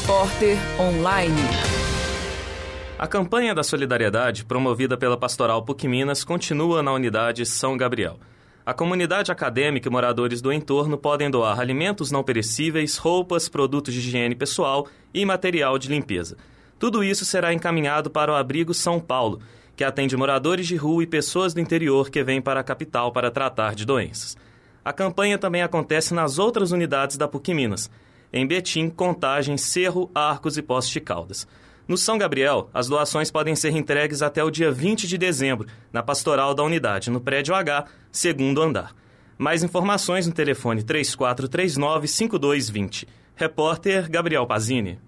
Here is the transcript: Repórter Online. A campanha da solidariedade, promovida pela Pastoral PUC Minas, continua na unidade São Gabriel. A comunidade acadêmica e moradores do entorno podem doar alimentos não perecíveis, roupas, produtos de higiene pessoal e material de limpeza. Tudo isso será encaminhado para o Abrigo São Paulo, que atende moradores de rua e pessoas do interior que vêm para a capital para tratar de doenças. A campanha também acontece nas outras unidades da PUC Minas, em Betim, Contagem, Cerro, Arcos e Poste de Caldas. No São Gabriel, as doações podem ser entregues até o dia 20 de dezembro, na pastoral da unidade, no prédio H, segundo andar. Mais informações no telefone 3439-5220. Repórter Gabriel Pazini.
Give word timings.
Repórter 0.00 0.58
Online. 0.78 1.34
A 2.98 3.06
campanha 3.06 3.54
da 3.54 3.62
solidariedade, 3.62 4.44
promovida 4.44 4.96
pela 4.96 5.16
Pastoral 5.16 5.62
PUC 5.62 5.88
Minas, 5.88 6.22
continua 6.22 6.82
na 6.82 6.92
unidade 6.92 7.46
São 7.46 7.76
Gabriel. 7.76 8.18
A 8.64 8.74
comunidade 8.74 9.32
acadêmica 9.32 9.88
e 9.88 9.90
moradores 9.90 10.42
do 10.42 10.52
entorno 10.52 10.98
podem 10.98 11.30
doar 11.30 11.58
alimentos 11.58 12.10
não 12.10 12.22
perecíveis, 12.22 12.98
roupas, 12.98 13.48
produtos 13.48 13.94
de 13.94 14.00
higiene 14.00 14.34
pessoal 14.34 14.86
e 15.14 15.24
material 15.24 15.78
de 15.78 15.88
limpeza. 15.88 16.36
Tudo 16.78 17.02
isso 17.02 17.24
será 17.24 17.52
encaminhado 17.54 18.10
para 18.10 18.30
o 18.30 18.36
Abrigo 18.36 18.74
São 18.74 19.00
Paulo, 19.00 19.40
que 19.74 19.82
atende 19.82 20.16
moradores 20.16 20.66
de 20.66 20.76
rua 20.76 21.04
e 21.04 21.06
pessoas 21.06 21.54
do 21.54 21.60
interior 21.60 22.10
que 22.10 22.22
vêm 22.22 22.40
para 22.42 22.60
a 22.60 22.64
capital 22.64 23.12
para 23.12 23.30
tratar 23.30 23.74
de 23.74 23.86
doenças. 23.86 24.36
A 24.84 24.92
campanha 24.92 25.38
também 25.38 25.62
acontece 25.62 26.12
nas 26.12 26.38
outras 26.38 26.70
unidades 26.70 27.16
da 27.16 27.26
PUC 27.26 27.54
Minas, 27.54 27.90
em 28.32 28.46
Betim, 28.46 28.88
Contagem, 28.88 29.56
Cerro, 29.56 30.08
Arcos 30.14 30.56
e 30.56 30.62
Poste 30.62 30.94
de 30.94 31.00
Caldas. 31.00 31.46
No 31.88 31.96
São 31.96 32.18
Gabriel, 32.18 32.68
as 32.74 32.88
doações 32.88 33.30
podem 33.30 33.54
ser 33.54 33.70
entregues 33.70 34.20
até 34.20 34.42
o 34.42 34.50
dia 34.50 34.72
20 34.72 35.06
de 35.06 35.16
dezembro, 35.16 35.68
na 35.92 36.02
pastoral 36.02 36.52
da 36.54 36.64
unidade, 36.64 37.10
no 37.10 37.20
prédio 37.20 37.54
H, 37.54 37.84
segundo 38.10 38.60
andar. 38.60 38.92
Mais 39.38 39.62
informações 39.62 40.26
no 40.26 40.32
telefone 40.32 40.82
3439-5220. 40.82 43.06
Repórter 43.36 44.10
Gabriel 44.10 44.44
Pazini. 44.46 44.98